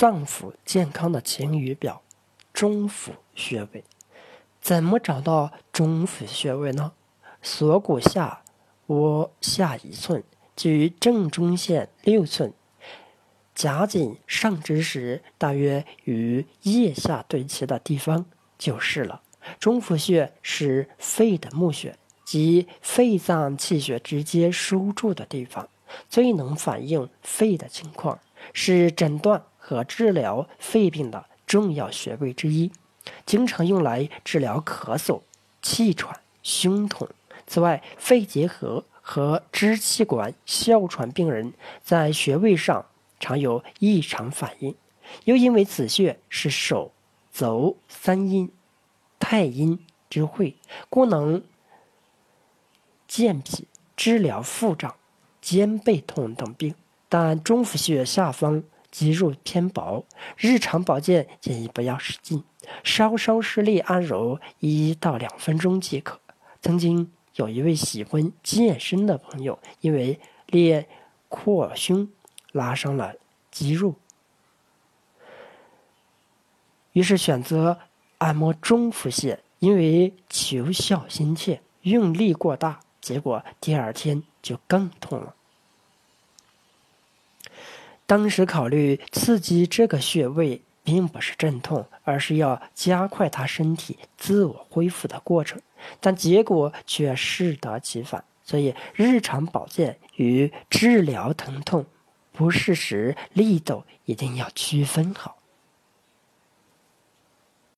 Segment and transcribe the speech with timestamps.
[0.00, 2.00] 脏腑健康的晴雨表——
[2.54, 3.84] 中府穴位。
[4.58, 6.92] 怎么找到中府穴位呢？
[7.42, 8.42] 锁骨下
[8.86, 10.24] 窝下一寸，
[10.56, 12.54] 距正中线六寸，
[13.54, 18.24] 夹紧上肢时，大约与腋下对齐的地方
[18.56, 19.20] 就是了。
[19.58, 25.68] 中府穴是肺的募穴，即肺脏气血直接输注的地方，
[26.08, 28.18] 最能反映肺的情况。
[28.54, 32.72] 是诊断和治疗肺病的重要穴位之一，
[33.24, 35.20] 经常用来治疗咳嗽、
[35.62, 37.08] 气喘、胸痛。
[37.46, 41.52] 此外，肺结核和支气管哮喘病人
[41.84, 42.84] 在穴位上
[43.20, 44.74] 常有异常反应，
[45.22, 46.90] 又因为此穴是手
[47.30, 48.50] 足三阴、
[49.20, 49.78] 太阴
[50.08, 50.56] 之会，
[50.88, 51.44] 故能
[53.06, 54.96] 健脾、治疗腹胀、
[55.40, 56.74] 肩背痛等病。
[57.08, 60.04] 但中府穴下方肌肉偏薄，
[60.36, 62.42] 日常保健建议不要使劲，
[62.82, 66.20] 稍稍施力按揉一到两分钟即可。
[66.60, 70.86] 曾经有一位喜欢健身的朋友，因为练
[71.28, 72.08] 扩胸
[72.52, 73.14] 拉伤了
[73.50, 73.94] 肌肉，
[76.92, 77.78] 于是选择
[78.18, 85.34] 按摩中腹穴，因为求效心切，用力过大，结果第二天就更痛了。
[88.10, 95.60] 当时考虑刺激这个穴位，并不是镇痛，而是要加快他身体自我恢复的过程，
[96.00, 98.24] 但结果却适得其反。
[98.42, 101.86] 所以，日常保健与治疗疼痛
[102.32, 105.36] 不适时力度一定要区分好。